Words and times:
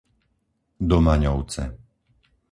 Domaňovce 0.91 1.65